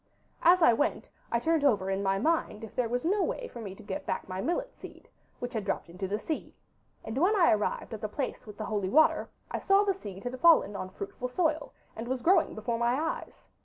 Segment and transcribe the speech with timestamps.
[0.41, 3.61] As I went I turned over in my mind if there was no way for
[3.61, 6.55] me to get back my millet seed, which had dropped into the sea,
[7.05, 10.23] and when I arrived at the place with the holy water I saw the seed
[10.23, 13.45] had fallen on fruitful soil, and was growing before my eyes.